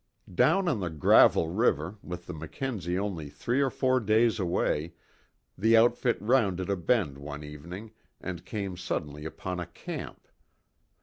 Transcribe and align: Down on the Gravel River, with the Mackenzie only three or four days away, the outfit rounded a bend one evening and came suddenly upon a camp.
Down 0.33 0.67
on 0.67 0.79
the 0.79 0.89
Gravel 0.89 1.49
River, 1.49 1.99
with 2.01 2.25
the 2.25 2.33
Mackenzie 2.33 2.97
only 2.97 3.29
three 3.29 3.61
or 3.61 3.69
four 3.69 3.99
days 3.99 4.39
away, 4.39 4.95
the 5.55 5.77
outfit 5.77 6.17
rounded 6.19 6.71
a 6.71 6.75
bend 6.75 7.19
one 7.19 7.43
evening 7.43 7.91
and 8.19 8.43
came 8.43 8.75
suddenly 8.75 9.25
upon 9.25 9.59
a 9.59 9.67
camp. 9.67 10.27